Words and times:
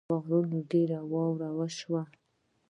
په 0.09 0.15
غرونو 0.23 0.59
ډېره 0.71 0.99
واوره 1.11 1.49
وشوه 1.57 2.03